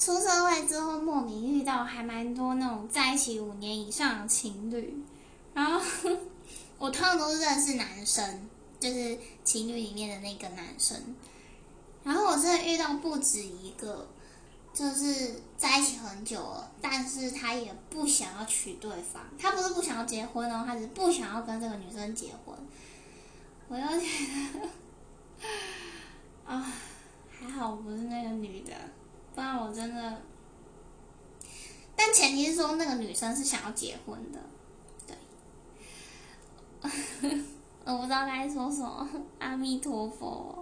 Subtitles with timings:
[0.00, 5.04] 出社会之后，莫名遇到还蛮多那种在一起五年以上的情侣，
[5.52, 5.78] 然后
[6.78, 8.48] 我通常都是认识男生，
[8.80, 11.14] 就是情侣里面的那个男生，
[12.02, 14.08] 然后我真的遇到不止一个，
[14.72, 22.56] 就是在一起很久了，但是他也不想要娶对方，他不是不想要结婚哦，他是不想要跟这个女生结婚，
[23.68, 24.06] 我就觉
[24.54, 25.44] 得
[26.46, 26.72] 啊，
[27.28, 28.72] 还好我不是那个女的。
[29.34, 30.22] 不然我真的，
[31.96, 34.38] 但前提是说那个女生是想要结婚的，
[35.06, 35.16] 对。
[37.84, 40.59] 我不知道该说什么，阿弥陀佛。